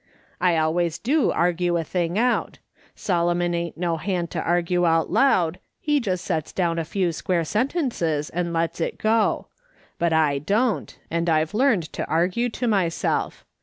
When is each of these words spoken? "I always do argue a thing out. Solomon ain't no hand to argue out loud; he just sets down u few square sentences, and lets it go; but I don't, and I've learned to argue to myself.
"I 0.41 0.57
always 0.57 0.97
do 0.97 1.29
argue 1.29 1.77
a 1.77 1.83
thing 1.83 2.17
out. 2.17 2.57
Solomon 2.95 3.53
ain't 3.53 3.77
no 3.77 3.97
hand 3.97 4.31
to 4.31 4.41
argue 4.41 4.83
out 4.83 5.11
loud; 5.11 5.59
he 5.79 5.99
just 5.99 6.25
sets 6.25 6.51
down 6.51 6.79
u 6.79 6.83
few 6.83 7.11
square 7.11 7.45
sentences, 7.45 8.31
and 8.31 8.51
lets 8.51 8.81
it 8.81 8.97
go; 8.97 9.45
but 9.99 10.11
I 10.11 10.39
don't, 10.39 10.97
and 11.11 11.29
I've 11.29 11.53
learned 11.53 11.83
to 11.93 12.03
argue 12.07 12.49
to 12.49 12.67
myself. 12.67 13.45